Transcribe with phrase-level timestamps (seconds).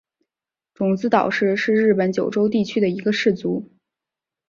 [0.73, 3.69] 种子岛氏是日本九州地区的一个氏族。